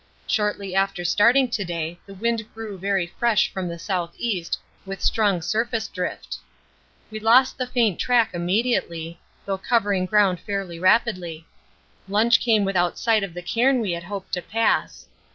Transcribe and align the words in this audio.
Shortly 0.25 0.73
after 0.73 1.05
starting 1.05 1.47
to 1.51 1.63
day 1.63 1.99
the 2.07 2.15
wind 2.15 2.51
grew 2.55 2.75
very 2.79 3.05
fresh 3.19 3.53
from 3.53 3.67
the 3.67 3.75
S.E. 3.75 4.45
with 4.83 4.99
strong 4.99 5.43
surface 5.43 5.87
drift. 5.87 6.39
We 7.11 7.19
lost 7.19 7.59
the 7.59 7.67
faint 7.67 7.99
track 7.99 8.31
immediately, 8.33 9.19
though 9.45 9.59
covering 9.59 10.07
ground 10.07 10.39
fairly 10.39 10.79
rapidly. 10.79 11.45
Lunch 12.07 12.39
came 12.39 12.65
without 12.65 12.97
sight 12.97 13.21
of 13.21 13.35
the 13.35 13.43
cairn 13.43 13.79
we 13.79 13.91
had 13.91 14.05
hoped 14.05 14.31
to 14.31 14.41
pass. 14.41 15.05